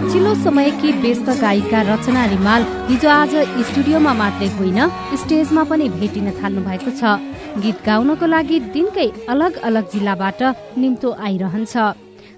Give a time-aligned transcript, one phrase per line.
[0.00, 3.32] पछिल्लो समयकी व्यस्त गायिका रचना रिमाल हिजो आज
[3.68, 4.78] स्टुडियोमा मात्रै होइन
[5.22, 7.20] स्टेजमा पनि भेटिन थाल्नु भएको छ।
[7.60, 10.40] गीत गाउनको लागि दिनकै अलग अलग जिल्लाबाट
[10.80, 11.74] निम्तो आइरहन्छ।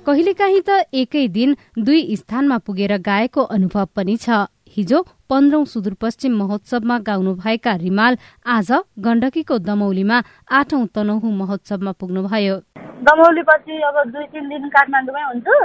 [0.07, 0.71] कहिलेकाहीँ त
[1.03, 4.43] एकै दिन दुई स्थानमा पुगेर गाएको अनुभव पनि छ।
[4.77, 4.99] हिजो
[5.31, 8.19] पन्ध्रौं सुदूरपश्चिम महोत्सवमा गाउनुभएका रिमाल
[8.57, 8.71] आज
[9.07, 10.19] गण्डकीको दमौलीमा
[10.51, 12.57] आठौं तनहु महोत्सवमा पुग्नुभयो।
[13.07, 15.57] दमौलीपछि अब दुई तिन दिन काठमाडौँमै हुन्छु।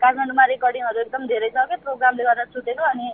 [0.00, 3.08] काठमाडौँमा रेकर्डिङहरू एकदम धेरै छ क्या प्रोग्रामले गर्दा छुटेको अनि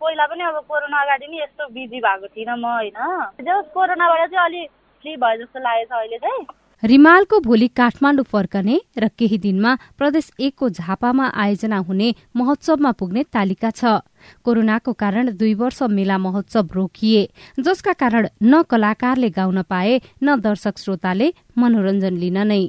[0.00, 2.98] पहिला पनि अब कोरोना अगाडि नि यस्तो बिजी भएको थिइनँ म होइन?
[3.42, 4.70] जस कोरोनाबाट चाहिँ अलिक
[5.04, 6.46] फ्री भयो जस्तो लागेको छ अहिले चाहिँ।
[6.82, 13.70] रिमालको भोलि काठमाडौँ फर्कने र केही दिनमा प्रदेश एकको झापामा आयोजना हुने महोत्सवमा पुग्ने तालिका
[13.70, 14.00] छ।
[14.44, 17.22] कोरोनाको कारण दुई वर्ष मेला महोत्सव रोकिए
[17.60, 22.64] जसका कारण न कलाकारले गाउन पाए न दर्शक श्रोताले मनोरञ्जन लिन नै।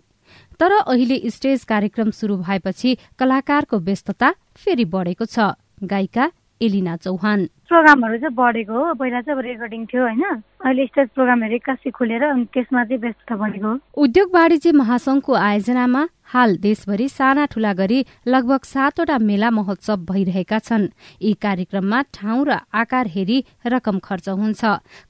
[0.62, 6.26] तर अहिले स्टेज कार्यक्रम शुरू भएपछि कलाकारको व्यस्तता फेरि बढेको छ। गायिका
[6.62, 10.24] एलिना चौहान। प्रोग्रामहरू चाहिँ बढेको हो। पहिला चाहिँ अब रेकर्डिङ थियो होइन?
[10.66, 17.08] अहिले स्टेज प्रोग्रामहरू एक्कासी खुलेर त्यसमा चाहिँ व्यस्तता बढेको उद्योग वाणिज्य महासंघको आयोजनामा हाल देशभरि
[17.10, 20.88] साना ठूला गरी लगभग सातवटा मेला महोत्सव भइरहेका छन्।
[21.22, 24.62] यी कार्यक्रममा ठाउँ र आकार हेरी रकम खर्च हुन्छ।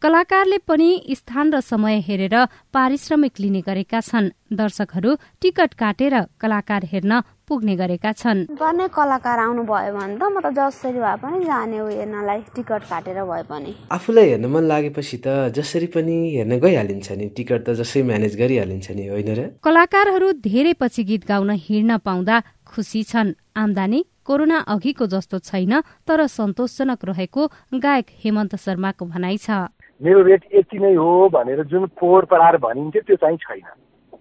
[0.02, 2.36] कलाकारले पनि स्थान र समय हेरेर
[2.74, 7.22] पारिश्रमिक लिने गरेका छन्। दर्शकहरू टिकट काटेर कलाकार हेर्न
[7.52, 11.78] पुग्ने गरेका छन्। गर्ने कलाकार आउनु भयो भने त म त जसरी भए पनि जाने
[11.84, 17.08] हो हेर्नलाई टिकट काटेर भए पनि। आफूलाई हेर्न मन लागेपछि त जसरी पनि हेर्न गइहालिन्छ
[17.12, 19.42] नि। टिकट त जसरी म्यानेज गरिहालिन्छ नि होइन र?
[19.60, 22.36] कलाकारहरू धेरै पछि गीत गाउन हिँड्न पाउँदा
[22.72, 25.74] खुसी छन्। आमदानी कोरोना अघिको जस्तो छैन
[26.08, 27.42] तर सन्तोषजनक रहेको
[27.76, 29.68] गायक हेमन्त शर्माको भनाइ छ।
[30.00, 33.68] मेरो रेट यति नै हो भनेर जुन पोहोर परार भनिन्थ्यो त्यो चाहिँ छैन।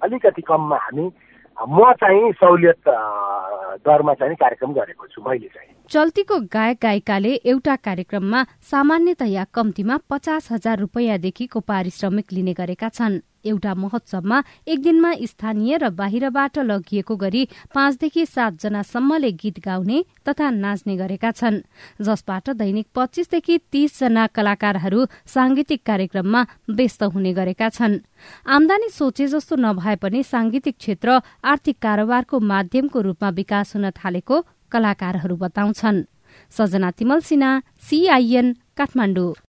[0.03, 1.07] अलिकति कममा हामी
[1.57, 2.89] म चाहिँ सहुलियत
[3.77, 10.53] दरमा चाहिँ कार्यक्रम गरेको छु मैले चाहिँ। चल्तीको गायक गायिकाले एउटा कार्यक्रममा सामान्यतया कम्तीमा पचास
[10.53, 17.43] हजार रुपियाँदेखिको पारिश्रमिक लिने गरेका छन्। एउटा महोत्सवमा एक दिनमा स्थानीय र बाहिरबाट लगिएको गरी
[17.75, 21.61] पाँचदेखि सातजनासम्मले गीत गाउने तथा नाच्ने गरेका छन्।
[22.03, 27.99] जसबाट दैनिक पच्चीसदेखि तीसजना कलाकारहरू सांगीतिक कार्यक्रममा व्यस्त हुने गरेका छन्।
[28.47, 34.37] आमदानी सोचे जस्तो नभए पनि सांगीतिक क्षेत्र आर्थिक कारोबारको माध्यमको रूपमा विकास हुन थालेको
[34.73, 36.05] कलाकारहरू बताउँछन्।
[36.51, 37.51] सजना तिमल सिन्हा
[37.83, 38.47] सीआईएन
[38.77, 39.35] काठमाडौँ।